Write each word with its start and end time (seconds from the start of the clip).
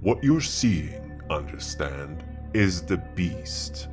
What 0.00 0.22
you're 0.22 0.40
seeing, 0.40 1.20
understand, 1.28 2.22
is 2.54 2.82
the 2.82 2.98
beast. 3.16 3.88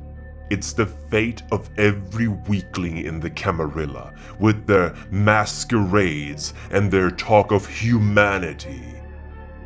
It's 0.50 0.72
the 0.72 0.86
fate 0.86 1.42
of 1.50 1.68
every 1.78 2.28
weakling 2.28 2.98
in 2.98 3.18
the 3.18 3.30
Camarilla, 3.30 4.14
with 4.38 4.68
their 4.68 4.94
masquerades 5.10 6.54
and 6.70 6.92
their 6.92 7.10
talk 7.10 7.50
of 7.50 7.66
humanity. 7.66 8.84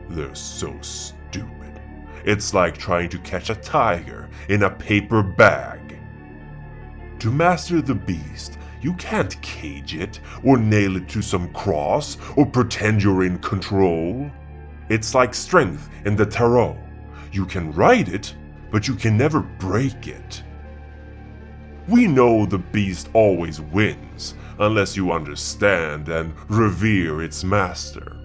They're 0.08 0.34
so 0.34 0.74
stupid. 0.80 1.78
It's 2.24 2.54
like 2.54 2.78
trying 2.78 3.10
to 3.10 3.18
catch 3.18 3.50
a 3.50 3.54
tiger 3.56 4.30
in 4.48 4.62
a 4.62 4.70
paper 4.70 5.22
bag. 5.22 5.98
To 7.18 7.30
master 7.30 7.82
the 7.82 7.94
beast, 7.94 8.56
you 8.80 8.94
can't 8.94 9.40
cage 9.42 9.94
it, 9.94 10.20
or 10.42 10.56
nail 10.56 10.96
it 10.96 11.06
to 11.10 11.20
some 11.20 11.52
cross, 11.52 12.16
or 12.36 12.46
pretend 12.46 13.02
you're 13.02 13.24
in 13.24 13.38
control. 13.40 14.30
It's 14.90 15.14
like 15.14 15.34
strength 15.34 15.88
in 16.04 16.16
the 16.16 16.26
tarot. 16.26 16.76
You 17.30 17.46
can 17.46 17.72
ride 17.72 18.08
it, 18.08 18.34
but 18.72 18.88
you 18.88 18.94
can 18.94 19.16
never 19.16 19.38
break 19.40 20.08
it. 20.08 20.42
We 21.88 22.08
know 22.08 22.44
the 22.44 22.58
beast 22.58 23.08
always 23.14 23.60
wins, 23.60 24.34
unless 24.58 24.96
you 24.96 25.12
understand 25.12 26.08
and 26.08 26.34
revere 26.50 27.22
its 27.22 27.44
master. 27.44 28.16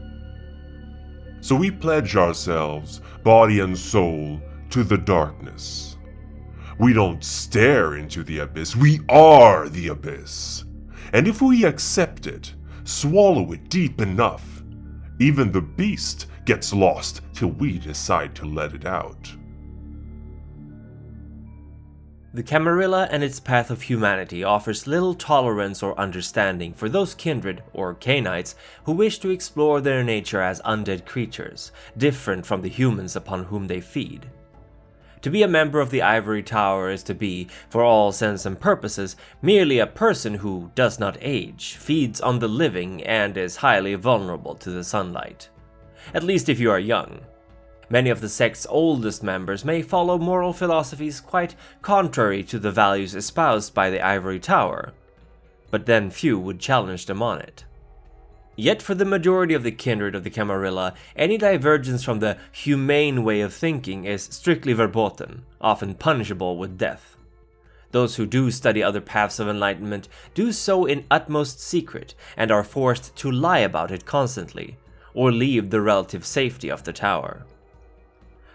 So 1.40 1.56
we 1.56 1.70
pledge 1.70 2.16
ourselves, 2.16 3.00
body 3.24 3.60
and 3.60 3.78
soul, 3.78 4.42
to 4.72 4.84
the 4.84 4.98
darkness. 4.98 5.98
We 6.80 6.94
don't 6.94 7.24
stare 7.24 7.96
into 7.96 8.24
the 8.24 8.40
abyss, 8.40 8.76
we 8.76 9.02
are 9.08 9.70
the 9.70 9.90
abyss. 9.90 10.66
And 11.14 11.28
if 11.28 11.44
we 11.44 11.64
accept 11.64 12.26
it, 12.26 12.56
swallow 12.86 13.52
it 13.52 13.70
deep 13.70 14.02
enough, 14.02 14.64
even 15.20 15.52
the 15.52 15.62
beast 15.62 16.26
gets 16.46 16.74
lost 16.74 17.22
till 17.34 17.50
we 17.50 17.80
decide 17.80 18.36
to 18.36 18.46
let 18.46 18.74
it 18.74 18.86
out. 18.86 19.36
The 22.36 22.44
Camarilla 22.44 23.08
and 23.12 23.24
its 23.24 23.40
path 23.40 23.72
of 23.72 23.84
humanity 23.84 24.44
offers 24.44 24.88
little 24.88 25.14
tolerance 25.14 25.82
or 25.82 25.98
understanding 25.98 26.74
for 26.74 26.90
those 26.90 27.14
kindred, 27.14 27.64
or 27.72 27.96
Cainites, 27.96 28.56
who 28.84 28.92
wish 28.92 29.20
to 29.20 29.30
explore 29.30 29.80
their 29.80 30.04
nature 30.04 30.42
as 30.42 30.60
undead 30.64 31.06
creatures, 31.06 31.72
different 31.98 32.46
from 32.46 32.62
the 32.62 32.68
humans 32.68 33.16
upon 33.16 33.46
whom 33.46 33.68
they 33.68 33.80
feed. 33.80 34.30
To 35.22 35.30
be 35.30 35.44
a 35.44 35.48
member 35.48 35.80
of 35.80 35.92
the 35.92 36.02
Ivory 36.02 36.44
Tower 36.44 36.90
is 36.90 37.04
to 37.04 37.16
be, 37.16 37.48
for 37.70 37.84
all 37.84 38.12
sense 38.12 38.46
and 38.46 38.60
purposes, 38.60 39.16
merely 39.42 39.80
a 39.80 39.88
person 39.88 40.34
who 40.34 40.72
does 40.76 41.00
not 41.00 41.18
age, 41.22 41.76
feeds 41.76 42.20
on 42.20 42.40
the 42.40 42.50
living, 42.50 43.02
and 43.06 43.38
is 43.38 43.56
highly 43.56 43.96
vulnerable 43.96 44.56
to 44.56 44.72
the 44.72 44.84
sunlight. 44.84 45.48
At 46.14 46.24
least 46.24 46.50
if 46.50 46.60
you 46.60 46.72
are 46.72 46.80
young. 46.80 47.22
Many 47.90 48.10
of 48.10 48.22
the 48.22 48.30
sect's 48.30 48.66
oldest 48.70 49.22
members 49.22 49.64
may 49.64 49.82
follow 49.82 50.18
moral 50.18 50.54
philosophies 50.54 51.22
quite 51.22 51.56
contrary 51.82 52.44
to 52.44 52.58
the 52.58 52.72
values 52.72 53.14
espoused 53.14 53.74
by 53.74 53.90
the 53.90 54.02
Ivory 54.02 54.40
Tower, 54.40 54.94
but 55.70 55.86
then 55.86 56.10
few 56.10 56.40
would 56.40 56.60
challenge 56.60 57.06
them 57.06 57.22
on 57.22 57.40
it. 57.42 57.64
Yet 58.56 58.82
for 58.82 58.96
the 58.96 59.06
majority 59.06 59.54
of 59.54 59.64
the 59.64 59.72
kindred 59.72 60.16
of 60.16 60.24
the 60.24 60.30
Camarilla, 60.30 60.94
any 61.16 61.38
divergence 61.38 62.04
from 62.04 62.20
the 62.20 62.38
humane 62.52 63.24
way 63.24 63.42
of 63.42 63.54
thinking 63.54 64.06
is 64.06 64.24
strictly 64.24 64.74
verboten, 64.74 65.44
often 65.60 65.94
punishable 65.94 66.58
with 66.58 66.78
death. 66.78 67.18
Those 67.92 68.16
who 68.16 68.26
do 68.26 68.52
study 68.52 68.82
other 68.82 69.02
paths 69.02 69.40
of 69.40 69.48
enlightenment 69.48 70.08
do 70.34 70.52
so 70.52 70.86
in 70.86 71.06
utmost 71.12 71.60
secret 71.60 72.16
and 72.36 72.52
are 72.52 72.64
forced 72.64 73.16
to 73.18 73.32
lie 73.32 73.60
about 73.60 73.92
it 73.92 74.06
constantly, 74.06 74.78
or 75.16 75.32
leave 75.32 75.72
the 75.72 75.82
relative 75.82 76.26
safety 76.26 76.70
of 76.70 76.84
the 76.84 76.94
tower. 76.94 77.46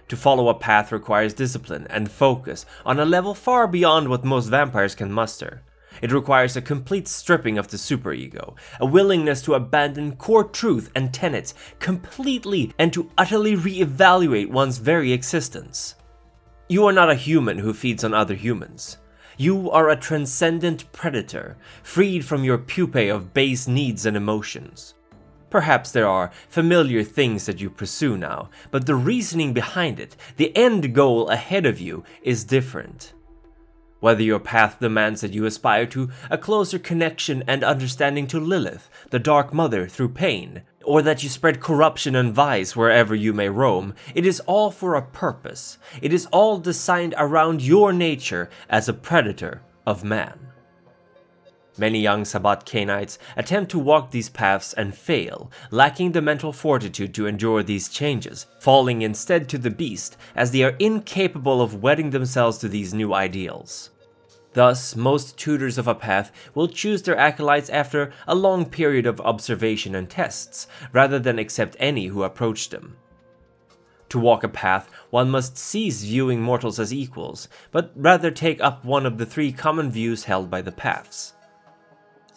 To 0.08 0.16
follow 0.16 0.48
a 0.48 0.55
path 0.55 0.92
requires 0.92 1.34
discipline 1.34 1.86
and 1.91 2.11
focus 2.11 2.66
on 2.84 3.00
a 3.00 3.05
level 3.05 3.34
far 3.34 3.66
beyond 3.66 4.08
what 4.08 4.25
most 4.25 4.47
vampires 4.48 4.94
can 4.94 5.11
muster. 5.11 5.62
It 6.03 6.12
requires 6.12 6.56
a 6.56 6.62
complete 6.62 7.09
stripping 7.09 7.59
of 7.59 7.69
the 7.69 7.76
superego, 7.76 8.54
a 8.81 8.87
willingness 8.87 9.43
to 9.43 9.54
abandon 9.54 10.16
core 10.16 10.44
truth 10.44 10.91
and 10.94 11.12
tenets 11.12 11.54
completely 11.78 12.72
and 12.78 12.93
to 12.93 13.10
utterly 13.19 13.54
re-evaluate 13.54 14.50
one's 14.50 14.78
very 14.78 15.12
existence. 15.12 15.94
You 16.69 16.87
are 16.87 16.93
not 16.93 17.10
a 17.10 17.15
human 17.15 17.59
who 17.59 17.75
feeds 17.75 18.04
on 18.04 18.15
other 18.15 18.34
humans. 18.34 18.99
You 19.37 19.70
are 19.70 19.91
a 19.91 19.97
transcendent 19.97 20.91
predator, 20.93 21.56
freed 21.82 22.25
from 22.25 22.44
your 22.44 22.59
pupae 22.59 23.09
of 23.09 23.32
base 23.32 23.66
needs 23.66 24.06
and 24.06 24.16
emotions. 24.16 24.94
Perhaps 25.50 25.91
there 25.91 26.09
are 26.09 26.31
familiar 26.49 27.03
things 27.03 27.47
that 27.47 27.61
you 27.61 27.69
pursue 27.69 28.16
now, 28.16 28.49
but 28.71 28.87
the 28.87 28.94
reasoning 28.94 29.53
behind 29.53 29.99
it, 29.99 30.16
the 30.37 30.56
end 30.56 30.94
goal 30.94 31.28
ahead 31.28 31.66
of 31.66 31.81
you, 31.81 32.05
is 32.22 32.44
different. 32.44 33.12
Whether 33.99 34.22
your 34.22 34.38
path 34.38 34.78
demands 34.81 35.21
that 35.21 35.34
you 35.34 35.44
aspire 35.44 35.84
to 35.87 36.09
a 36.31 36.38
closer 36.38 36.78
connection 36.78 37.44
and 37.47 37.62
understanding 37.62 38.27
to 38.28 38.41
Lilith, 38.41 38.88
the 39.11 39.19
Dark 39.19 39.53
Mother, 39.53 39.87
through 39.87 40.11
pain, 40.11 40.62
or 40.84 41.03
that 41.03 41.22
you 41.22 41.28
spread 41.28 41.61
corruption 41.61 42.17
and 42.17 42.32
vice 42.32 42.75
wherever 42.75 43.15
you 43.15 43.34
may 43.34 43.50
roam, 43.50 43.94
it 44.15 44.25
is 44.25 44.41
all 44.47 44.71
for 44.71 44.94
a 44.94 45.03
purpose. 45.03 45.77
It 46.00 46.15
is 46.15 46.27
all 46.27 46.59
designed 46.59 47.15
around 47.19 47.61
your 47.61 47.93
nature 47.93 48.49
as 48.71 48.88
a 48.88 48.94
predator 48.94 49.61
of 49.87 50.03
man. 50.03 50.50
Many 51.80 52.00
young 52.00 52.26
Sabbat 52.26 52.66
Cainites 52.66 53.16
attempt 53.38 53.70
to 53.70 53.78
walk 53.78 54.10
these 54.10 54.28
paths 54.28 54.74
and 54.74 54.94
fail, 54.94 55.50
lacking 55.70 56.12
the 56.12 56.20
mental 56.20 56.52
fortitude 56.52 57.14
to 57.14 57.26
endure 57.26 57.62
these 57.62 57.88
changes, 57.88 58.44
falling 58.58 59.00
instead 59.00 59.48
to 59.48 59.56
the 59.56 59.70
beast 59.70 60.19
as 60.36 60.50
they 60.50 60.62
are 60.62 60.76
incapable 60.78 61.62
of 61.62 61.82
wedding 61.82 62.10
themselves 62.10 62.58
to 62.58 62.69
these 62.69 62.92
new 62.92 63.14
ideals. 63.14 63.88
Thus, 64.52 64.94
most 64.94 65.38
tutors 65.38 65.78
of 65.78 65.88
a 65.88 65.94
path 65.94 66.30
will 66.54 66.69
choose 66.69 67.00
their 67.00 67.16
acolytes 67.16 67.70
after 67.70 68.12
a 68.28 68.34
long 68.34 68.66
period 68.66 69.06
of 69.06 69.19
observation 69.22 69.94
and 69.94 70.10
tests, 70.10 70.66
rather 70.92 71.19
than 71.19 71.38
accept 71.38 71.78
any 71.78 72.08
who 72.08 72.24
approach 72.24 72.69
them. 72.69 72.98
To 74.10 74.19
walk 74.19 74.44
a 74.44 74.48
path, 74.48 74.90
one 75.08 75.30
must 75.30 75.56
cease 75.56 76.02
viewing 76.02 76.42
mortals 76.42 76.78
as 76.78 76.92
equals, 76.92 77.48
but 77.72 77.90
rather 77.96 78.30
take 78.30 78.60
up 78.60 78.84
one 78.84 79.06
of 79.06 79.16
the 79.16 79.24
three 79.24 79.50
common 79.50 79.90
views 79.90 80.24
held 80.24 80.50
by 80.50 80.60
the 80.60 80.72
paths. 80.72 81.32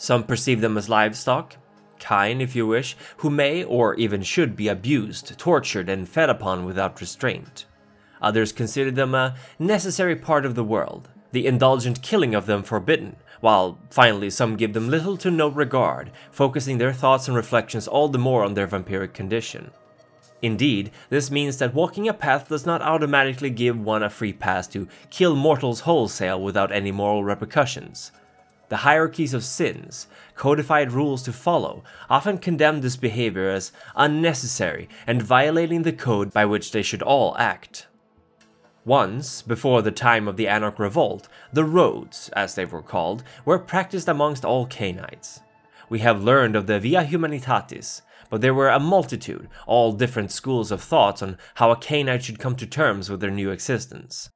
Some 0.04 0.26
perceive 0.26 0.60
them 0.60 0.78
as 0.78 0.90
livestock, 0.90 1.56
kine 1.98 2.42
if 2.42 2.58
you 2.58 2.68
wish, 2.68 2.98
who 3.20 3.30
may 3.30 3.64
or 3.64 3.96
even 3.96 4.22
should 4.22 4.54
be 4.54 4.68
abused, 4.68 5.40
tortured, 5.40 5.88
and 5.88 6.10
fed 6.10 6.30
upon 6.30 6.66
without 6.66 7.00
restraint. 7.00 7.64
Others 8.22 8.52
consider 8.52 8.92
them 8.92 9.16
a 9.16 9.36
necessary 9.58 10.18
part 10.18 10.46
of 10.46 10.56
the 10.56 10.64
world, 10.66 11.08
the 11.32 11.48
indulgent 11.48 12.02
killing 12.02 12.36
of 12.36 12.48
them 12.48 12.64
forbidden, 12.64 13.16
while 13.40 13.80
finally 13.90 14.30
some 14.30 14.58
give 14.58 14.74
them 14.74 14.90
little 14.90 15.16
to 15.16 15.32
no 15.32 15.48
regard, 15.48 16.12
focusing 16.32 16.80
their 16.80 16.92
thoughts 16.92 17.30
and 17.30 17.38
reflections 17.38 17.88
all 17.88 18.10
the 18.10 18.18
more 18.18 18.44
on 18.44 18.56
their 18.56 18.68
vampiric 18.68 19.14
condition. 19.14 19.72
Indeed, 20.42 20.92
this 21.08 21.32
means 21.32 21.60
that 21.60 21.74
walking 21.74 22.10
a 22.10 22.14
path 22.14 22.50
does 22.50 22.66
not 22.66 22.82
automatically 22.82 23.52
give 23.52 23.80
one 23.80 24.04
a 24.04 24.10
free 24.10 24.34
pass 24.34 24.68
to 24.68 24.90
kill 25.10 25.34
mortals 25.34 25.80
wholesale 25.80 26.42
without 26.42 26.74
any 26.74 26.92
moral 26.92 27.24
repercussions. 27.24 28.12
The 28.74 28.78
hierarchies 28.78 29.36
of 29.36 29.44
sins, 29.44 30.08
codified 30.34 30.92
rules 30.94 31.22
to 31.26 31.32
follow, 31.32 31.84
often 32.10 32.40
condemn 32.40 32.82
this 32.82 32.96
behavior 32.96 33.52
as 33.52 33.72
unnecessary 33.96 34.90
and 35.06 35.22
violating 35.22 35.84
the 35.84 35.94
code 35.94 36.34
by 36.34 36.46
which 36.46 36.72
they 36.72 36.82
should 36.82 37.04
all 37.04 37.38
act. 37.38 37.86
Once, 38.84 39.44
before 39.44 39.84
the 39.84 39.92
time 39.92 40.28
of 40.28 40.38
the 40.38 40.48
Anarch 40.48 40.80
Revolt, 40.80 41.28
the 41.54 41.64
roads, 41.64 42.30
as 42.30 42.56
they 42.56 42.66
were 42.66 42.82
called, 42.82 43.24
were 43.46 43.60
practiced 43.60 44.08
amongst 44.08 44.44
all 44.44 44.66
Cainites. 44.66 45.42
We 45.88 46.00
have 46.00 46.24
learned 46.24 46.56
of 46.56 46.66
the 46.66 46.80
Via 46.80 47.04
Humanitatis, 47.04 48.02
but 48.32 48.42
there 48.42 48.56
were 48.56 48.70
a 48.70 48.80
multitude, 48.80 49.50
all 49.68 49.92
different 49.92 50.32
schools 50.32 50.72
of 50.72 50.82
thoughts 50.82 51.22
on 51.22 51.38
how 51.54 51.70
a 51.70 51.78
Cainite 51.78 52.24
should 52.24 52.40
come 52.40 52.56
to 52.56 52.66
terms 52.66 53.08
with 53.08 53.20
their 53.20 53.30
new 53.30 53.52
existence. 53.52 54.32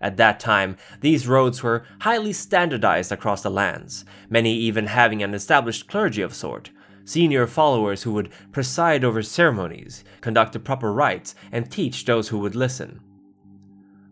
At 0.00 0.16
that 0.16 0.38
time, 0.38 0.76
these 1.00 1.26
roads 1.26 1.62
were 1.62 1.84
highly 2.00 2.32
standardized 2.32 3.10
across 3.10 3.42
the 3.42 3.50
lands, 3.50 4.04
many 4.28 4.54
even 4.54 4.86
having 4.86 5.22
an 5.22 5.34
established 5.34 5.88
clergy 5.88 6.22
of 6.22 6.34
sort, 6.34 6.70
senior 7.04 7.46
followers 7.46 8.02
who 8.02 8.12
would 8.12 8.30
preside 8.52 9.02
over 9.02 9.22
ceremonies, 9.22 10.04
conduct 10.20 10.52
the 10.52 10.60
proper 10.60 10.92
rites, 10.92 11.34
and 11.50 11.70
teach 11.70 12.04
those 12.04 12.28
who 12.28 12.38
would 12.38 12.54
listen. 12.54 13.00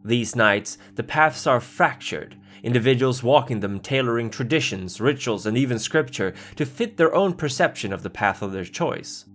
These 0.05 0.37
nights, 0.37 0.79
the 0.95 1.03
paths 1.03 1.47
are 1.47 1.61
fractured, 1.61 2.37
individuals 2.63 3.23
walking 3.23 3.61
them 3.61 3.81
tailoring 3.81 4.31
traditions, 4.31 5.01
rituals, 5.01 5.47
and 5.47 5.57
even 5.57 5.79
scripture 5.79 6.33
to 6.57 6.65
fit 6.65 6.97
their 6.97 7.15
own 7.15 7.35
perception 7.35 7.93
of 7.93 8.03
the 8.03 8.11
path 8.11 8.41
of 8.41 8.53
their 8.53 8.65
choice. 8.65 9.27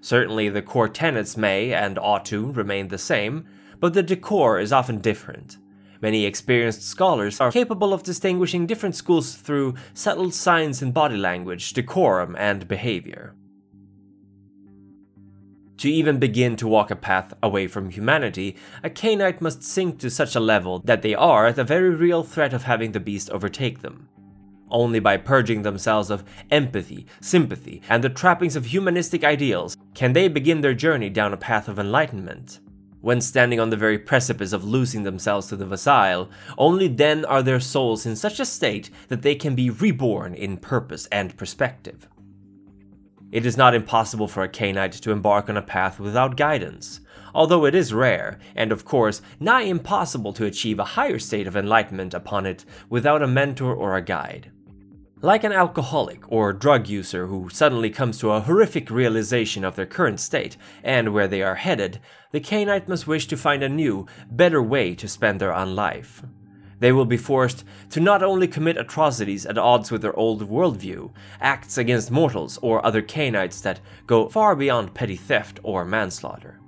Certainly, 0.00 0.50
the 0.50 0.62
core 0.62 0.88
tenets 0.88 1.36
may 1.36 1.72
and 1.72 1.98
ought 1.98 2.24
to 2.26 2.52
remain 2.52 2.88
the 2.88 2.98
same, 2.98 3.46
but 3.80 3.94
the 3.94 4.02
decor 4.02 4.58
is 4.60 4.72
often 4.72 5.00
different. 5.00 5.58
Many 6.02 6.24
experienced 6.24 6.82
scholars 6.82 7.40
are 7.40 7.52
capable 7.52 7.92
of 7.92 8.02
distinguishing 8.02 8.66
different 8.66 8.94
schools 8.94 9.34
through 9.34 9.74
subtle 9.94 10.30
signs 10.30 10.82
in 10.82 10.92
body 10.92 11.16
language, 11.16 11.72
decorum, 11.72 12.36
and 12.38 12.68
behavior. 12.68 13.34
To 15.78 15.90
even 15.90 16.18
begin 16.18 16.56
to 16.56 16.68
walk 16.68 16.90
a 16.90 16.96
path 16.96 17.34
away 17.42 17.66
from 17.66 17.90
humanity, 17.90 18.56
a 18.82 18.88
Cainite 18.88 19.42
must 19.42 19.62
sink 19.62 19.98
to 19.98 20.08
such 20.08 20.34
a 20.34 20.40
level 20.40 20.80
that 20.84 21.02
they 21.02 21.14
are 21.14 21.46
at 21.46 21.58
a 21.58 21.64
very 21.64 21.90
real 21.90 22.22
threat 22.22 22.54
of 22.54 22.62
having 22.62 22.92
the 22.92 23.00
beast 23.00 23.28
overtake 23.30 23.82
them. 23.82 24.08
Only 24.70 25.00
by 25.00 25.18
purging 25.18 25.62
themselves 25.62 26.10
of 26.10 26.24
empathy, 26.50 27.06
sympathy, 27.20 27.82
and 27.88 28.02
the 28.02 28.08
trappings 28.08 28.56
of 28.56 28.66
humanistic 28.66 29.22
ideals 29.22 29.76
can 29.94 30.12
they 30.12 30.28
begin 30.28 30.60
their 30.60 30.74
journey 30.74 31.10
down 31.10 31.32
a 31.32 31.36
path 31.36 31.68
of 31.68 31.78
enlightenment. 31.78 32.58
When 33.00 33.20
standing 33.20 33.60
on 33.60 33.70
the 33.70 33.76
very 33.76 33.98
precipice 33.98 34.52
of 34.52 34.64
losing 34.64 35.02
themselves 35.02 35.46
to 35.48 35.56
the 35.56 35.66
Wassail, 35.66 36.28
only 36.58 36.88
then 36.88 37.24
are 37.24 37.42
their 37.42 37.60
souls 37.60 38.06
in 38.06 38.16
such 38.16 38.40
a 38.40 38.44
state 38.44 38.90
that 39.08 39.22
they 39.22 39.34
can 39.34 39.54
be 39.54 39.70
reborn 39.70 40.34
in 40.34 40.56
purpose 40.56 41.06
and 41.12 41.36
perspective. 41.36 42.08
It 43.30 43.44
is 43.44 43.56
not 43.56 43.74
impossible 43.74 44.28
for 44.28 44.42
a 44.42 44.48
Cainite 44.48 44.92
to 44.92 45.10
embark 45.10 45.48
on 45.48 45.56
a 45.56 45.62
path 45.62 46.00
without 46.00 46.36
guidance, 46.36 47.00
although 47.34 47.66
it 47.66 47.74
is 47.74 47.92
rare, 47.92 48.38
and 48.54 48.72
of 48.72 48.84
course, 48.84 49.20
nigh 49.38 49.62
impossible 49.62 50.32
to 50.32 50.46
achieve 50.46 50.78
a 50.78 50.84
higher 50.84 51.18
state 51.18 51.46
of 51.46 51.56
enlightenment 51.56 52.14
upon 52.14 52.46
it 52.46 52.64
without 52.88 53.22
a 53.22 53.26
mentor 53.26 53.74
or 53.74 53.94
a 53.94 54.02
guide. 54.02 54.50
Like 55.26 55.42
an 55.42 55.50
alcoholic 55.50 56.30
or 56.30 56.52
drug 56.52 56.86
user 56.86 57.26
who 57.26 57.48
suddenly 57.48 57.90
comes 57.90 58.20
to 58.20 58.30
a 58.30 58.40
horrific 58.40 58.88
realization 58.88 59.64
of 59.64 59.74
their 59.74 59.84
current 59.84 60.20
state 60.20 60.56
and 60.84 61.12
where 61.12 61.26
they 61.26 61.42
are 61.42 61.56
headed, 61.56 61.98
the 62.30 62.38
Cainite 62.38 62.86
must 62.88 63.08
wish 63.08 63.26
to 63.26 63.36
find 63.36 63.64
a 63.64 63.68
new, 63.68 64.06
better 64.30 64.62
way 64.62 64.94
to 64.94 65.08
spend 65.08 65.40
their 65.40 65.52
own 65.52 65.74
life. 65.74 66.22
They 66.78 66.92
will 66.92 67.06
be 67.06 67.16
forced 67.16 67.64
to 67.90 67.98
not 67.98 68.22
only 68.22 68.46
commit 68.46 68.76
atrocities 68.76 69.44
at 69.46 69.58
odds 69.58 69.90
with 69.90 70.02
their 70.02 70.16
old 70.16 70.48
worldview, 70.48 71.10
acts 71.40 71.76
against 71.76 72.12
mortals, 72.12 72.56
or 72.62 72.86
other 72.86 73.02
Cainites 73.02 73.60
that 73.62 73.80
go 74.06 74.28
far 74.28 74.54
beyond 74.54 74.94
petty 74.94 75.16
theft 75.16 75.58
or 75.64 75.84
manslaughter. 75.84 76.60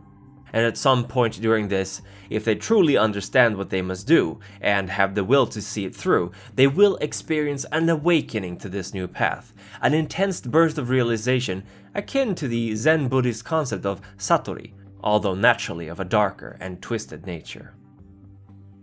And 0.52 0.64
at 0.64 0.76
some 0.76 1.06
point 1.06 1.40
during 1.40 1.68
this, 1.68 2.02
if 2.30 2.44
they 2.44 2.54
truly 2.54 2.96
understand 2.96 3.56
what 3.56 3.70
they 3.70 3.82
must 3.82 4.06
do 4.06 4.40
and 4.60 4.90
have 4.90 5.14
the 5.14 5.24
will 5.24 5.46
to 5.48 5.62
see 5.62 5.84
it 5.84 5.94
through, 5.94 6.32
they 6.54 6.66
will 6.66 6.96
experience 6.96 7.64
an 7.72 7.88
awakening 7.88 8.58
to 8.58 8.68
this 8.68 8.94
new 8.94 9.06
path, 9.08 9.52
an 9.82 9.94
intense 9.94 10.40
burst 10.40 10.78
of 10.78 10.90
realization 10.90 11.64
akin 11.94 12.34
to 12.34 12.48
the 12.48 12.74
Zen 12.74 13.08
Buddhist 13.08 13.44
concept 13.44 13.86
of 13.86 14.00
satori, 14.16 14.72
although 15.00 15.34
naturally 15.34 15.88
of 15.88 16.00
a 16.00 16.04
darker 16.04 16.56
and 16.60 16.82
twisted 16.82 17.26
nature. 17.26 17.74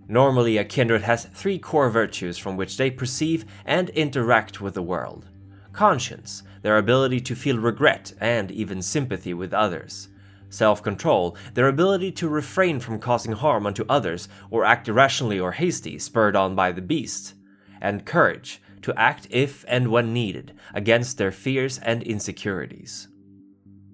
Normally, 0.07 0.57
a 0.57 0.63
kindred 0.63 1.01
has 1.01 1.25
three 1.25 1.57
core 1.57 1.89
virtues 1.89 2.37
from 2.37 2.57
which 2.57 2.77
they 2.77 2.91
perceive 2.91 3.45
and 3.65 3.89
interact 3.89 4.61
with 4.61 4.75
the 4.75 4.83
world 4.83 5.25
conscience, 5.75 6.41
their 6.61 6.77
ability 6.77 7.19
to 7.19 7.35
feel 7.35 7.57
regret 7.57 8.13
and 8.19 8.49
even 8.49 8.81
sympathy 8.81 9.33
with 9.33 9.53
others, 9.53 10.07
self 10.55 10.81
control, 10.81 11.37
their 11.53 11.67
ability 11.67 12.11
to 12.13 12.29
refrain 12.29 12.79
from 12.79 12.99
causing 12.99 13.33
harm 13.33 13.65
unto 13.65 13.85
others 13.89 14.27
or 14.49 14.65
act 14.65 14.87
irrationally 14.87 15.39
or 15.39 15.51
hasty, 15.51 15.99
spurred 15.99 16.35
on 16.35 16.55
by 16.55 16.71
the 16.71 16.81
beast, 16.81 17.35
and 17.81 18.05
courage, 18.05 18.61
to 18.81 18.93
act 18.99 19.27
if 19.29 19.65
and 19.67 19.87
when 19.89 20.13
needed 20.13 20.53
against 20.73 21.17
their 21.17 21.31
fears 21.31 21.79
and 21.79 22.03
insecurities. 22.03 23.07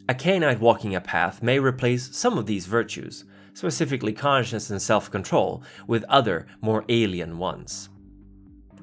A 0.09 0.13
Cainite 0.13 0.59
walking 0.59 0.95
a 0.95 1.01
path 1.01 1.41
may 1.41 1.59
replace 1.59 2.15
some 2.15 2.37
of 2.37 2.45
these 2.45 2.65
virtues, 2.65 3.23
specifically 3.53 4.13
conscience 4.13 4.69
and 4.69 4.81
self 4.81 5.09
control, 5.09 5.63
with 5.87 6.03
other, 6.09 6.47
more 6.61 6.83
alien 6.89 7.37
ones. 7.37 7.89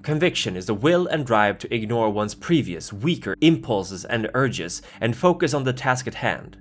Conviction 0.02 0.56
is 0.56 0.66
the 0.66 0.75
will 0.75 1.06
and 1.08 1.26
drive 1.26 1.58
to 1.58 1.75
ignore 1.75 2.08
one's 2.08 2.34
previous, 2.34 2.92
weaker 2.92 3.34
impulses 3.40 4.04
and 4.04 4.30
urges 4.32 4.80
and 5.00 5.16
focus 5.16 5.52
on 5.52 5.64
the 5.64 5.72
task 5.72 6.06
at 6.06 6.14
hand. 6.14 6.56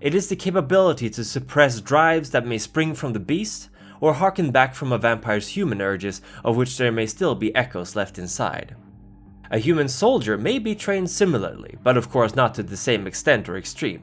It 0.00 0.14
is 0.14 0.28
the 0.28 0.36
capability 0.36 1.08
to 1.10 1.24
suppress 1.24 1.80
drives 1.80 2.30
that 2.30 2.46
may 2.46 2.58
spring 2.58 2.94
from 2.94 3.12
the 3.12 3.20
beast 3.20 3.70
or 4.00 4.14
harken 4.14 4.50
back 4.50 4.74
from 4.74 4.92
a 4.92 4.98
vampire's 4.98 5.48
human 5.48 5.80
urges 5.80 6.20
of 6.44 6.56
which 6.56 6.76
there 6.76 6.92
may 6.92 7.06
still 7.06 7.34
be 7.34 7.54
echoes 7.54 7.96
left 7.96 8.18
inside. 8.18 8.76
A 9.50 9.58
human 9.58 9.88
soldier 9.88 10.36
may 10.36 10.58
be 10.58 10.74
trained 10.74 11.10
similarly, 11.10 11.76
but 11.82 11.96
of 11.96 12.10
course 12.10 12.34
not 12.34 12.54
to 12.54 12.62
the 12.62 12.76
same 12.76 13.06
extent 13.06 13.48
or 13.48 13.56
extreme. 13.56 14.02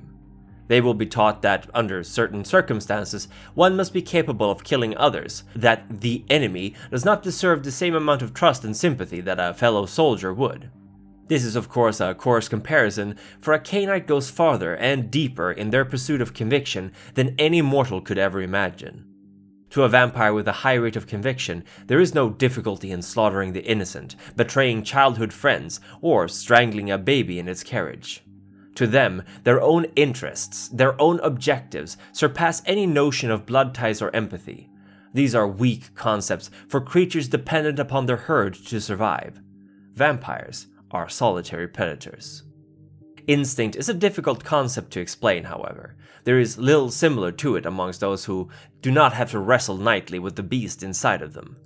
They 0.68 0.80
will 0.82 0.94
be 0.94 1.06
taught 1.06 1.42
that, 1.42 1.68
under 1.74 2.04
certain 2.04 2.46
circumstances, 2.46 3.28
one 3.54 3.76
must 3.76 3.94
be 3.94 4.02
capable 4.02 4.50
of 4.50 4.64
killing 4.64 4.96
others, 4.98 5.44
that 5.54 6.02
the 6.02 6.24
enemy 6.30 6.74
does 6.90 7.04
not 7.04 7.22
deserve 7.22 7.64
the 7.64 7.72
same 7.72 7.94
amount 7.94 8.22
of 8.22 8.34
trust 8.34 8.64
and 8.64 8.76
sympathy 8.76 9.20
that 9.22 9.40
a 9.40 9.54
fellow 9.54 9.86
soldier 9.86 10.34
would. 10.34 10.72
This 11.34 11.46
is, 11.46 11.56
of 11.56 11.68
course, 11.68 12.00
a 12.00 12.14
coarse 12.14 12.48
comparison, 12.48 13.16
for 13.42 13.56
a 13.56 13.60
Cainite 13.60 14.06
goes 14.06 14.30
farther 14.30 14.76
and 14.76 15.10
deeper 15.10 15.52
in 15.52 15.72
their 15.72 15.84
pursuit 15.84 16.22
of 16.22 16.36
conviction 16.36 16.92
than 17.16 17.34
any 17.40 17.60
mortal 17.60 18.02
could 18.02 18.20
ever 18.20 18.40
imagine. 18.40 19.04
To 19.72 19.82
a 19.82 19.90
vampire 19.90 20.32
with 20.32 20.48
a 20.48 20.62
high 20.62 20.76
rate 20.76 20.96
of 20.96 21.08
conviction, 21.08 21.64
there 21.88 22.00
is 22.00 22.14
no 22.14 22.30
difficulty 22.30 22.92
in 22.92 23.02
slaughtering 23.02 23.52
the 23.52 23.66
innocent, 23.66 24.16
betraying 24.36 24.84
childhood 24.84 25.34
friends, 25.34 25.80
or 26.02 26.28
strangling 26.28 26.92
a 26.92 27.00
baby 27.00 27.40
in 27.40 27.48
its 27.48 27.64
carriage. 27.64 28.24
To 28.76 28.86
them, 28.86 29.24
their 29.44 29.60
own 29.60 29.86
interests, 29.96 30.68
their 30.68 31.02
own 31.02 31.20
objectives, 31.22 31.98
surpass 32.12 32.62
any 32.68 32.86
notion 32.86 33.32
of 33.32 33.48
blood 33.48 33.74
ties 33.74 34.04
or 34.04 34.16
empathy. 34.16 34.70
These 35.16 35.34
are 35.34 35.48
weak 35.48 35.96
concepts 35.96 36.52
for 36.68 36.80
creatures 36.80 37.28
dependent 37.28 37.80
upon 37.80 38.06
their 38.06 38.18
herd 38.18 38.54
to 38.68 38.80
survive. 38.80 39.42
Vampires 39.96 40.68
are 40.94 41.10
solitary 41.10 41.68
predators. 41.68 42.44
Instinct 43.28 43.76
is 43.76 43.90
a 43.90 43.94
difficult 43.94 44.44
concept 44.44 44.92
to 44.92 45.00
explain, 45.00 45.46
however. 45.46 45.96
There 46.24 46.40
is 46.40 46.58
little 46.58 46.92
similar 46.92 47.32
to 47.34 47.56
it 47.56 47.66
amongst 47.66 48.02
those 48.02 48.26
who 48.26 48.50
do 48.82 48.92
not 48.92 49.14
have 49.14 49.32
to 49.32 49.40
wrestle 49.40 49.78
nightly 49.78 50.20
with 50.20 50.36
the 50.36 50.44
beast 50.44 50.84
inside 50.84 51.22
of 51.22 51.34
them. 51.34 51.58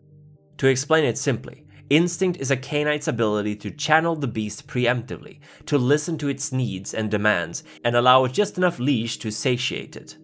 To 0.58 0.68
explain 0.68 1.04
it 1.04 1.18
simply, 1.18 1.66
Instinct 1.90 2.40
is 2.40 2.52
a 2.52 2.58
Cainite's 2.58 3.08
ability 3.08 3.56
to 3.58 3.72
channel 3.72 4.16
the 4.16 4.28
beast 4.28 4.68
preemptively, 4.68 5.40
to 5.68 5.78
listen 5.78 6.18
to 6.18 6.28
its 6.28 6.52
needs 6.52 6.94
and 6.94 7.10
demands, 7.10 7.64
and 7.84 7.96
allow 7.96 8.26
it 8.26 8.34
just 8.34 8.58
enough 8.58 8.78
leash 8.78 9.18
to 9.20 9.32
satiate 9.32 9.96
it. 9.96 10.18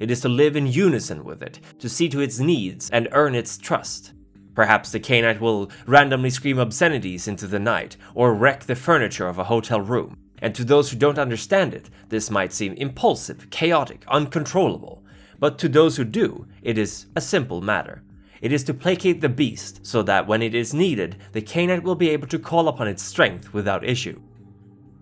It 0.00 0.10
is 0.10 0.20
to 0.22 0.28
live 0.28 0.56
in 0.56 0.66
unison 0.66 1.22
with 1.22 1.40
it, 1.40 1.60
to 1.78 1.88
see 1.88 2.08
to 2.08 2.20
its 2.20 2.40
needs 2.40 2.90
and 2.90 3.08
earn 3.12 3.36
its 3.36 3.56
trust. 3.56 4.13
Perhaps 4.54 4.92
the 4.92 5.00
Cainite 5.00 5.40
will 5.40 5.70
randomly 5.86 6.30
scream 6.30 6.58
obscenities 6.58 7.26
into 7.26 7.46
the 7.46 7.58
night, 7.58 7.96
or 8.14 8.34
wreck 8.34 8.64
the 8.64 8.76
furniture 8.76 9.26
of 9.26 9.38
a 9.38 9.44
hotel 9.44 9.80
room. 9.80 10.16
And 10.40 10.54
to 10.54 10.64
those 10.64 10.90
who 10.90 10.98
don't 10.98 11.18
understand 11.18 11.74
it, 11.74 11.90
this 12.08 12.30
might 12.30 12.52
seem 12.52 12.74
impulsive, 12.74 13.48
chaotic, 13.50 14.04
uncontrollable. 14.08 15.02
But 15.38 15.58
to 15.58 15.68
those 15.68 15.96
who 15.96 16.04
do, 16.04 16.46
it 16.62 16.78
is 16.78 17.06
a 17.16 17.20
simple 17.20 17.60
matter. 17.60 18.02
It 18.40 18.52
is 18.52 18.62
to 18.64 18.74
placate 18.74 19.20
the 19.20 19.28
beast, 19.28 19.86
so 19.86 20.02
that 20.02 20.26
when 20.26 20.42
it 20.42 20.54
is 20.54 20.74
needed, 20.74 21.16
the 21.32 21.40
Cainite 21.40 21.82
will 21.82 21.94
be 21.94 22.10
able 22.10 22.26
to 22.28 22.38
call 22.38 22.68
upon 22.68 22.88
its 22.88 23.02
strength 23.02 23.52
without 23.54 23.84
issue. 23.84 24.20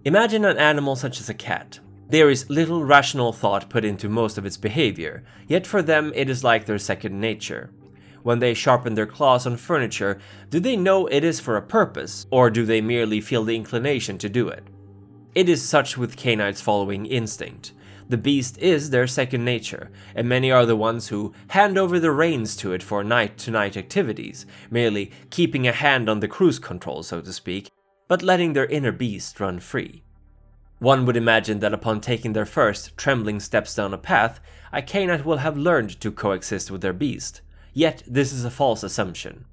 Imagine 0.04 0.44
an 0.44 0.58
animal 0.58 0.96
such 0.96 1.20
as 1.20 1.28
a 1.28 1.34
cat. 1.34 1.80
There 2.08 2.30
is 2.30 2.48
little 2.50 2.84
rational 2.84 3.32
thought 3.32 3.70
put 3.70 3.84
into 3.84 4.08
most 4.08 4.38
of 4.38 4.46
its 4.46 4.56
behavior, 4.56 5.24
yet 5.48 5.66
for 5.66 5.82
them 5.82 6.12
it 6.14 6.28
is 6.28 6.44
like 6.44 6.66
their 6.66 6.78
second 6.78 7.20
nature. 7.20 7.72
When 8.22 8.38
they 8.38 8.54
sharpen 8.54 8.94
their 8.94 9.06
claws 9.06 9.46
on 9.46 9.56
furniture, 9.56 10.18
do 10.50 10.60
they 10.60 10.76
know 10.76 11.06
it 11.06 11.24
is 11.24 11.40
for 11.40 11.56
a 11.56 11.62
purpose, 11.62 12.26
or 12.30 12.50
do 12.50 12.64
they 12.64 12.80
merely 12.80 13.20
feel 13.20 13.44
the 13.44 13.56
inclination 13.56 14.18
to 14.18 14.28
do 14.28 14.48
it? 14.48 14.64
It 15.34 15.48
is 15.48 15.66
such 15.66 15.96
with 15.98 16.16
Cainites 16.16 16.62
following 16.62 17.06
instinct. 17.06 17.72
The 18.08 18.18
beast 18.18 18.58
is 18.58 18.90
their 18.90 19.06
second 19.06 19.44
nature, 19.44 19.90
and 20.14 20.28
many 20.28 20.50
are 20.50 20.66
the 20.66 20.76
ones 20.76 21.08
who 21.08 21.32
hand 21.48 21.78
over 21.78 21.98
the 21.98 22.10
reins 22.10 22.56
to 22.56 22.72
it 22.72 22.82
for 22.82 23.02
night 23.02 23.38
to 23.38 23.50
night 23.50 23.76
activities, 23.76 24.44
merely 24.70 25.10
keeping 25.30 25.66
a 25.66 25.72
hand 25.72 26.08
on 26.08 26.20
the 26.20 26.28
cruise 26.28 26.58
control, 26.58 27.02
so 27.02 27.20
to 27.20 27.32
speak, 27.32 27.70
but 28.08 28.22
letting 28.22 28.52
their 28.52 28.66
inner 28.66 28.92
beast 28.92 29.40
run 29.40 29.58
free. 29.58 30.02
One 30.78 31.06
would 31.06 31.16
imagine 31.16 31.60
that 31.60 31.72
upon 31.72 32.00
taking 32.00 32.32
their 32.32 32.44
first 32.44 32.96
trembling 32.96 33.38
steps 33.38 33.74
down 33.74 33.94
a 33.94 33.98
path, 33.98 34.40
a 34.72 34.82
Cainite 34.82 35.24
will 35.24 35.38
have 35.38 35.56
learned 35.56 36.00
to 36.00 36.10
coexist 36.10 36.70
with 36.70 36.80
their 36.80 36.92
beast. 36.92 37.40
Yet 37.72 38.02
this 38.06 38.32
is 38.32 38.44
a 38.44 38.50
false 38.50 38.82
assumption. 38.82 39.46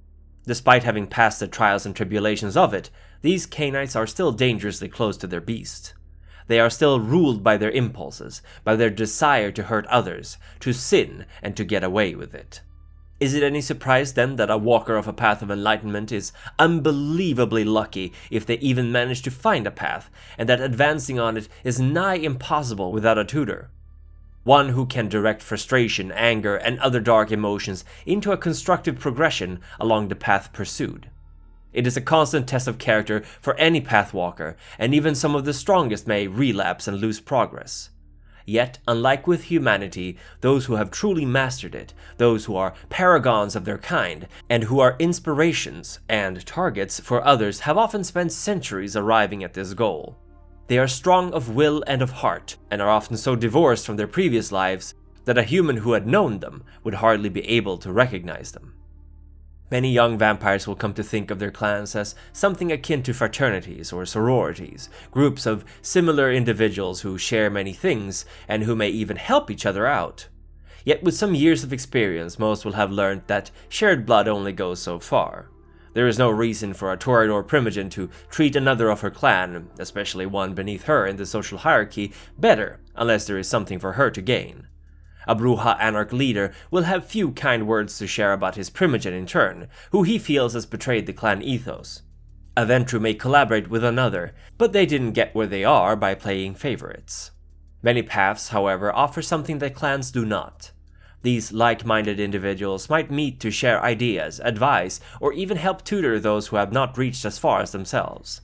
Despite 0.46 0.84
having 0.84 1.08
passed 1.08 1.40
the 1.40 1.48
trials 1.48 1.86
and 1.86 1.96
tribulations 1.96 2.58
of 2.58 2.74
it, 2.74 2.90
these 3.22 3.48
Cainites 3.48 3.96
are 3.96 4.08
still 4.08 4.32
dangerously 4.32 4.90
close 4.90 5.18
to 5.18 5.28
their 5.28 5.42
beast. 5.42 5.94
They 6.48 6.60
are 6.60 6.70
still 6.70 7.00
ruled 7.00 7.44
by 7.44 7.58
their 7.58 7.72
impulses, 7.72 8.42
by 8.64 8.76
their 8.76 8.90
desire 8.90 9.52
to 9.52 9.64
hurt 9.64 9.86
others, 9.88 10.38
to 10.62 10.74
sin, 10.74 11.26
and 11.44 11.56
to 11.56 11.64
get 11.64 11.84
away 11.84 12.16
with 12.16 12.34
it. 12.34 12.62
Is 13.20 13.34
it 13.34 13.44
any 13.44 13.62
surprise 13.62 14.14
then 14.14 14.38
that 14.38 14.50
a 14.50 14.58
walker 14.58 14.96
of 14.96 15.08
a 15.08 15.14
path 15.14 15.42
of 15.42 15.52
enlightenment 15.52 16.12
is 16.12 16.32
unbelievably 16.58 17.66
lucky 17.66 18.14
if 18.32 18.46
they 18.46 18.58
even 18.60 18.92
manage 18.92 19.22
to 19.24 19.32
find 19.32 19.68
a 19.68 19.72
path, 19.72 20.10
and 20.38 20.50
that 20.50 20.62
advancing 20.62 21.20
on 21.20 21.38
it 21.38 21.50
is 21.64 21.80
nigh 21.80 22.16
impossible 22.16 22.92
without 22.92 23.18
a 23.18 23.26
tutor? 23.26 23.70
One 24.44 24.70
who 24.70 24.86
can 24.86 25.10
direct 25.10 25.42
frustration, 25.42 26.12
anger, 26.12 26.56
and 26.56 26.80
other 26.80 27.00
dark 27.00 27.32
emotions 27.32 27.84
into 28.06 28.32
a 28.32 28.38
constructive 28.38 28.98
progression 28.98 29.60
along 29.80 30.08
the 30.08 30.16
path 30.16 30.54
pursued. 30.54 31.10
It 31.72 31.86
is 31.86 31.98
a 31.98 32.02
constant 32.02 32.48
test 32.48 32.68
of 32.68 32.78
character 32.80 33.22
for 33.42 33.56
any 33.56 33.82
pathwalker, 33.82 34.56
and 34.80 34.94
even 34.94 35.14
some 35.14 35.36
of 35.36 35.46
the 35.46 35.54
strongest 35.54 36.08
may 36.08 36.26
relapse 36.26 36.88
and 36.88 37.00
lose 37.00 37.20
progress. 37.20 37.90
Yet, 38.46 38.80
unlike 38.88 39.28
with 39.28 39.44
humanity, 39.44 40.18
those 40.42 40.66
who 40.66 40.76
have 40.76 40.90
truly 40.90 41.26
mastered 41.26 41.76
it, 41.76 41.94
those 42.18 42.46
who 42.46 42.56
are 42.56 42.74
paragons 42.90 43.56
of 43.56 43.66
their 43.66 43.78
kind, 43.78 44.28
and 44.50 44.64
who 44.64 44.80
are 44.80 44.96
inspirations 44.98 46.00
and 46.10 46.44
targets 46.48 47.00
for 47.00 47.24
others, 47.24 47.60
have 47.62 47.78
often 47.78 48.04
spent 48.04 48.32
centuries 48.32 48.96
arriving 48.96 49.44
at 49.44 49.54
this 49.54 49.76
goal. 49.76 50.18
They 50.70 50.78
are 50.78 50.88
strong 50.88 51.34
of 51.34 51.56
will 51.56 51.84
and 51.88 52.04
of 52.04 52.12
heart, 52.12 52.58
and 52.70 52.80
are 52.80 52.90
often 52.90 53.18
so 53.18 53.36
divorced 53.36 53.88
from 53.88 53.98
their 53.98 54.08
previous 54.08 54.52
lives 54.52 54.94
that 55.26 55.36
a 55.38 55.44
human 55.44 55.78
who 55.78 55.94
had 55.94 56.06
known 56.06 56.42
them 56.42 56.64
would 56.84 56.94
hardly 56.94 57.30
be 57.30 57.44
able 57.50 57.80
to 57.80 57.92
recognize 57.92 58.52
them. 58.52 58.76
Many 59.72 59.92
young 59.92 60.16
vampires 60.16 60.68
will 60.68 60.76
come 60.76 60.94
to 60.94 61.04
think 61.04 61.32
of 61.32 61.40
their 61.40 61.50
clans 61.50 61.96
as 61.96 62.14
something 62.32 62.72
akin 62.72 63.02
to 63.04 63.16
fraternities 63.16 63.92
or 63.92 64.06
sororities, 64.06 64.92
groups 65.10 65.48
of 65.48 65.66
similar 65.82 66.32
individuals 66.32 67.02
who 67.02 67.18
share 67.18 67.50
many 67.50 67.74
things 67.74 68.24
and 68.48 68.62
who 68.62 68.76
may 68.76 68.90
even 68.90 69.18
help 69.18 69.50
each 69.50 69.66
other 69.66 69.88
out. 69.88 70.28
Yet, 70.86 71.02
with 71.02 71.16
some 71.16 71.34
years 71.34 71.64
of 71.64 71.74
experience, 71.74 72.38
most 72.38 72.64
will 72.64 72.74
have 72.74 72.92
learned 72.92 73.24
that 73.26 73.50
shared 73.70 74.06
blood 74.06 74.28
only 74.28 74.54
goes 74.54 74.80
so 74.80 75.00
far. 75.00 75.50
There 75.94 76.08
is 76.08 76.20
no 76.20 76.30
reason 76.30 76.74
for 76.74 76.92
a 76.92 76.98
Toreador 76.98 77.44
Primogen 77.46 77.90
to 77.92 78.10
treat 78.30 78.56
another 78.56 78.90
of 78.90 79.02
her 79.02 79.10
clan, 79.10 79.70
especially 79.80 80.26
one 80.26 80.54
beneath 80.54 80.84
her 80.84 81.08
in 81.08 81.18
the 81.18 81.26
social 81.26 81.60
hierarchy, 81.60 82.14
better 82.38 82.80
unless 82.96 83.26
there 83.26 83.38
is 83.38 83.48
something 83.48 83.80
for 83.80 83.94
her 83.94 84.12
to 84.12 84.22
gain. 84.22 84.68
A 85.28 85.36
Brujah 85.36 85.78
Anarch 85.80 86.14
leader 86.14 86.54
will 86.72 86.84
have 86.84 87.06
few 87.06 87.32
kind 87.32 87.68
words 87.68 87.98
to 87.98 88.08
share 88.08 88.34
about 88.34 88.56
his 88.56 88.70
primogen 88.70 89.14
in 89.14 89.26
turn, 89.26 89.68
who 89.92 90.04
he 90.04 90.18
feels 90.18 90.54
has 90.54 90.66
betrayed 90.66 91.06
the 91.06 91.14
clan 91.14 91.42
ethos. 91.42 92.04
A 92.56 92.66
Ventrue 92.66 93.00
may 93.00 93.14
collaborate 93.14 93.70
with 93.70 93.84
another, 93.84 94.34
but 94.58 94.74
they 94.74 94.86
didn't 94.86 95.14
get 95.14 95.34
where 95.34 95.48
they 95.48 95.64
are 95.64 95.96
by 95.96 96.14
playing 96.14 96.56
favorites. 96.56 97.32
Many 97.82 98.04
paths, 98.04 98.50
however, 98.50 98.94
offer 98.94 99.22
something 99.22 99.60
that 99.60 99.76
clans 99.76 100.12
do 100.12 100.26
not. 100.26 100.72
These 101.22 101.52
like 101.52 101.86
minded 101.86 102.20
individuals 102.20 102.90
might 102.90 103.12
meet 103.12 103.40
to 103.42 103.52
share 103.52 103.84
ideas, 103.84 104.40
advice, 104.40 105.02
or 105.20 105.34
even 105.34 105.58
help 105.58 105.84
tutor 105.84 106.20
those 106.20 106.48
who 106.48 106.56
have 106.56 106.72
not 106.72 106.98
reached 106.98 107.26
as 107.26 107.38
far 107.38 107.62
as 107.62 107.72
themselves. 107.72 108.42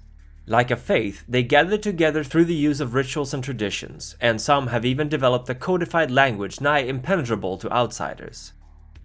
Like 0.47 0.69
a 0.69 0.75
faith, 0.75 1.23
they 1.27 1.41
gather 1.41 1.77
together 1.77 2.23
through 2.23 2.45
the 2.45 2.53
use 2.53 2.79
of 2.79 2.93
rituals 2.93 3.33
and 3.33 3.43
traditions, 3.43 4.15
and 4.21 4.39
some 4.39 4.67
have 4.67 4.85
even 4.85 5.09
developed 5.09 5.49
a 5.49 5.55
codified 5.55 6.11
language 6.11 6.61
nigh 6.61 6.79
impenetrable 6.79 7.57
to 7.57 7.71
outsiders. 7.71 8.53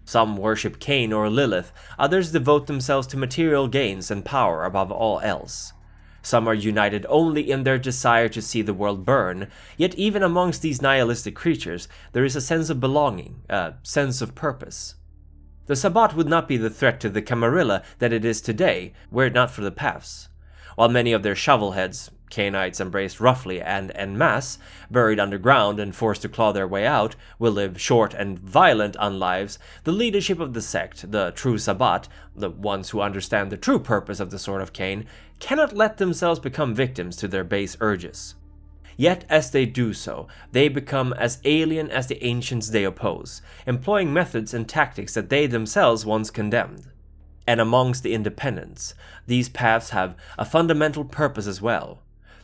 Some 0.05 0.37
worship 0.37 0.79
Cain 0.79 1.13
or 1.13 1.29
Lilith, 1.29 1.71
others 1.97 2.31
devote 2.31 2.67
themselves 2.67 3.07
to 3.07 3.17
material 3.17 3.67
gains 3.67 4.11
and 4.11 4.25
power 4.25 4.65
above 4.65 4.91
all 4.91 5.19
else. 5.21 5.73
Some 6.21 6.47
are 6.47 6.53
united 6.53 7.05
only 7.09 7.49
in 7.49 7.63
their 7.63 7.77
desire 7.77 8.29
to 8.29 8.41
see 8.41 8.61
the 8.61 8.73
world 8.73 9.05
burn, 9.05 9.47
yet 9.77 9.95
even 9.95 10.23
amongst 10.23 10.61
these 10.61 10.81
nihilistic 10.81 11.35
creatures, 11.35 11.87
there 12.13 12.25
is 12.25 12.35
a 12.35 12.41
sense 12.41 12.69
of 12.69 12.79
belonging, 12.79 13.41
a 13.49 13.73
sense 13.83 14.21
of 14.21 14.35
purpose. 14.35 14.95
The 15.65 15.75
Sabbat 15.75 16.15
would 16.15 16.27
not 16.27 16.47
be 16.47 16.57
the 16.57 16.69
threat 16.69 16.99
to 17.01 17.09
the 17.09 17.21
Camarilla 17.21 17.83
that 17.99 18.13
it 18.13 18.25
is 18.25 18.41
today, 18.41 18.93
were 19.09 19.25
it 19.25 19.33
not 19.33 19.51
for 19.51 19.61
the 19.61 19.71
paths 19.71 20.29
while 20.75 20.89
many 20.89 21.13
of 21.13 21.23
their 21.23 21.35
shovelheads, 21.35 22.09
Cainites 22.31 22.79
embraced 22.79 23.19
roughly 23.19 23.61
and 23.61 23.91
en 23.93 24.17
masse, 24.17 24.57
buried 24.89 25.19
underground 25.19 25.79
and 25.79 25.95
forced 25.95 26.21
to 26.21 26.29
claw 26.29 26.51
their 26.51 26.67
way 26.67 26.87
out, 26.87 27.15
will 27.37 27.51
live 27.51 27.79
short 27.79 28.13
and 28.13 28.39
violent 28.39 28.95
unlives, 28.95 29.59
the 29.83 29.91
leadership 29.91 30.39
of 30.39 30.53
the 30.53 30.61
sect, 30.61 31.11
the 31.11 31.31
true 31.35 31.57
Sabbat, 31.57 32.07
the 32.35 32.49
ones 32.49 32.89
who 32.89 33.01
understand 33.01 33.51
the 33.51 33.57
true 33.57 33.79
purpose 33.79 34.19
of 34.19 34.31
the 34.31 34.39
Sword 34.39 34.61
of 34.61 34.73
Cain, 34.73 35.05
cannot 35.39 35.75
let 35.75 35.97
themselves 35.97 36.39
become 36.39 36.73
victims 36.73 37.15
to 37.17 37.27
their 37.27 37.43
base 37.43 37.75
urges. 37.81 38.35
Yet, 38.95 39.25
as 39.29 39.51
they 39.51 39.65
do 39.65 39.93
so, 39.93 40.27
they 40.51 40.69
become 40.69 41.13
as 41.13 41.41
alien 41.43 41.89
as 41.91 42.07
the 42.07 42.23
ancients 42.23 42.69
they 42.69 42.83
oppose, 42.83 43.41
employing 43.65 44.13
methods 44.13 44.53
and 44.53 44.69
tactics 44.69 45.13
that 45.15 45.29
they 45.29 45.47
themselves 45.47 46.05
once 46.05 46.29
condemned. 46.29 46.87
And 47.47 47.59
amongst 47.59 48.03
the 48.03 48.13
independents, 48.13 48.93
these 49.27 49.49
paths 49.49 49.89
have 49.89 50.15
a 50.37 50.45
fundamental 50.45 51.03
purpose 51.03 51.47
as 51.47 51.61
well 51.61 51.99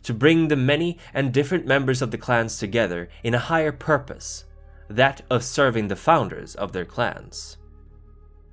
to 0.08 0.14
bring 0.14 0.48
the 0.48 0.56
many 0.56 0.96
and 1.12 1.34
different 1.34 1.66
members 1.66 2.00
of 2.00 2.10
the 2.10 2.16
clans 2.16 2.56
together 2.56 3.10
in 3.22 3.34
a 3.34 3.38
higher 3.38 3.70
purpose, 3.70 4.46
that 4.88 5.20
of 5.28 5.44
serving 5.44 5.88
the 5.88 5.94
founders 5.94 6.54
of 6.54 6.72
their 6.72 6.86
clans. 6.86 7.58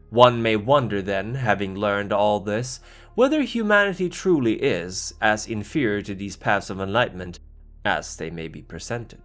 One 0.10 0.42
may 0.42 0.58
wonder 0.58 1.02
then, 1.02 1.36
having 1.36 1.74
learned 1.74 2.12
all 2.12 2.42
this, 2.42 2.82
whether 3.14 3.42
humanity 3.44 4.10
truly 4.10 4.62
is 4.62 5.14
as 5.22 5.48
inferior 5.48 6.02
to 6.02 6.14
these 6.14 6.36
paths 6.36 6.70
of 6.70 6.82
enlightenment 6.82 7.40
as 7.86 8.18
they 8.18 8.30
may 8.30 8.50
be 8.50 8.62
presented. 8.62 9.22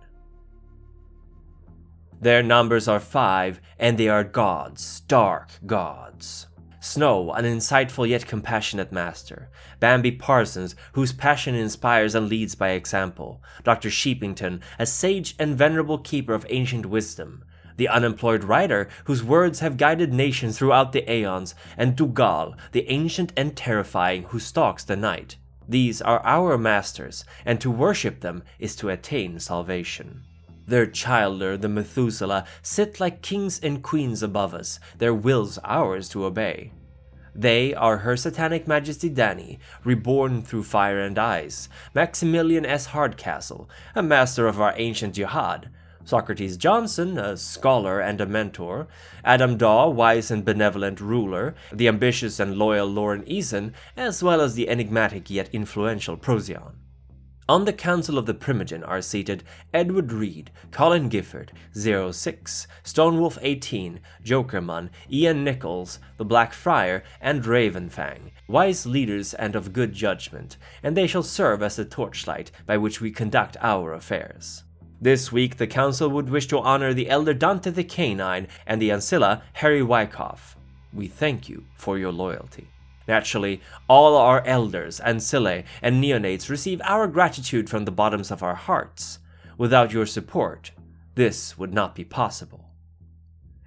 Their 2.21 2.45
numbers 2.45 2.87
are 2.87 3.01
five, 3.01 3.61
and 3.77 3.99
they 3.99 4.09
are 4.09 4.23
gods, 4.23 5.01
dark 5.01 5.49
gods. 5.67 6.47
Snow, 6.83 7.31
an 7.33 7.45
insightful 7.45 8.09
yet 8.09 8.27
compassionate 8.27 8.91
master. 8.91 9.51
Bambi 9.81 10.13
Parsons, 10.13 10.75
whose 10.95 11.13
passion 11.13 11.55
inspires 11.55 12.15
and 12.15 12.27
leads 12.27 12.55
by 12.55 12.71
example. 12.71 13.43
Dr. 13.63 13.91
Sheepington, 13.91 14.61
a 14.79 14.87
sage 14.87 15.35
and 15.39 15.59
venerable 15.59 15.99
keeper 15.99 16.33
of 16.33 16.47
ancient 16.49 16.87
wisdom. 16.87 17.45
The 17.77 17.89
unemployed 17.89 18.45
writer, 18.45 18.89
whose 19.05 19.23
words 19.23 19.61
have 19.61 19.77
guided 19.77 20.15
nations 20.15 20.57
throughout 20.57 20.93
the 20.93 21.11
aeons. 21.11 21.55
And 21.77 21.97
Dugal, 21.97 22.55
the 22.73 22.89
ancient 22.91 23.35
and 23.37 23.55
terrifying, 23.55 24.23
who 24.25 24.39
stalks 24.39 24.83
the 24.83 24.97
night. 24.97 25.37
These 25.69 26.01
are 26.01 26.25
our 26.25 26.57
masters, 26.57 27.27
and 27.45 27.61
to 27.61 27.71
worship 27.71 28.21
them 28.21 28.43
is 28.59 28.75
to 28.77 28.89
attain 28.89 29.39
salvation. 29.39 30.25
Their 30.71 30.87
childer, 30.87 31.57
the 31.57 31.69
Methuselah, 31.69 32.45
sit 32.63 33.01
like 33.01 33.23
kings 33.23 33.59
and 33.61 33.83
queens 33.83 34.23
above 34.23 34.55
us, 34.55 34.79
their 34.99 35.13
wills 35.13 35.59
ours 35.65 36.09
to 36.11 36.25
obey. 36.25 36.71
They 37.35 37.75
are 37.75 37.97
Her 37.97 38.17
Satanic 38.17 38.69
Majesty 38.69 39.11
Dani, 39.11 39.59
reborn 39.83 40.43
through 40.43 40.63
fire 40.63 41.01
and 41.01 41.19
ice, 41.19 41.69
Maximilian 41.93 42.65
S. 42.65 42.87
Hardcastle, 42.87 43.69
a 43.97 44.03
master 44.05 44.47
of 44.47 44.61
our 44.61 44.73
ancient 44.77 45.15
jihad, 45.15 45.71
Socrates 46.05 46.57
Johnson, 46.57 47.19
a 47.19 47.37
scholar 47.37 47.99
and 47.99 48.21
a 48.21 48.27
mentor, 48.27 48.87
Adam 49.25 49.57
Daw, 49.57 49.89
wise 49.89 50.31
and 50.31 50.45
benevolent 50.45 51.01
ruler, 51.01 51.57
the 51.73 51.89
ambitious 51.89 52.39
and 52.39 52.57
loyal 52.57 52.87
Loren 52.87 53.23
Eason, 53.25 53.73
as 53.97 54.23
well 54.23 54.41
as 54.41 54.55
the 54.55 54.69
enigmatic 54.69 55.31
yet 55.31 55.49
influential 55.53 56.17
Procyon. 56.17 56.80
On 57.51 57.65
the 57.65 57.73
Council 57.73 58.17
of 58.17 58.27
the 58.27 58.35
Primogen 58.35 58.87
are 58.87 59.03
seated 59.03 59.43
Edward 59.75 60.13
Reed, 60.13 60.53
Colin 60.71 61.09
Gifford, 61.09 61.51
Zero 61.77 62.13
Six, 62.13 62.69
Stonewolf 62.85 63.39
18, 63.43 63.99
Jokerman, 64.23 64.89
Ian 65.11 65.43
Nichols, 65.43 65.99
the 66.17 66.25
Black 66.25 66.53
Friar, 66.53 67.03
and 67.21 67.43
Ravenfang, 67.43 68.31
wise 68.47 68.87
leaders 68.87 69.35
and 69.35 69.57
of 69.57 69.73
good 69.73 69.93
judgment, 69.93 70.59
and 70.85 70.97
they 70.97 71.09
shall 71.09 71.25
serve 71.25 71.61
as 71.61 71.75
the 71.75 71.85
torchlight 71.85 72.53
by 72.67 72.77
which 72.77 73.01
we 73.01 73.11
conduct 73.11 73.57
our 73.61 73.95
affairs. 73.95 74.63
This 75.01 75.33
week, 75.33 75.57
the 75.57 75.67
Council 75.67 76.09
would 76.09 76.31
wish 76.31 76.47
to 76.47 76.61
honor 76.61 76.95
the 76.95 77.11
Elder 77.11 77.35
Dante 77.35 77.73
the 77.73 77.83
Canine 77.83 78.47
and 78.65 78.81
the 78.81 78.91
Ancilla 78.91 79.43
Harry 79.55 79.83
Wyckoff. 79.83 80.57
We 80.93 81.09
thank 81.09 81.49
you 81.49 81.65
for 81.75 81.99
your 81.99 82.13
loyalty. 82.13 82.69
Naturally, 83.11 83.61
all 83.89 84.17
our 84.17 84.41
elders, 84.47 85.01
ancillae, 85.01 85.65
and 85.83 86.01
neonates 86.01 86.49
receive 86.49 86.81
our 86.85 87.09
gratitude 87.09 87.69
from 87.69 87.85
the 87.85 87.91
bottoms 87.91 88.31
of 88.31 88.41
our 88.41 88.55
hearts. 88.55 89.19
Without 89.59 89.93
your 89.93 90.07
support, 90.07 90.71
this 91.17 91.59
would 91.59 91.75
not 91.75 91.97
be 91.97 92.05
possible. 92.05 92.71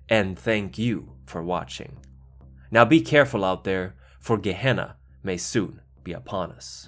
And 0.07 0.39
thank 0.39 0.77
you 0.77 1.17
for 1.25 1.43
watching. 1.43 1.97
Now 2.71 2.85
be 2.85 3.01
careful 3.01 3.43
out 3.43 3.65
there, 3.65 3.95
for 4.21 4.38
Gehenna 4.38 4.95
may 5.23 5.35
soon 5.35 5.81
be 6.05 6.13
upon 6.13 6.53
us. 6.53 6.88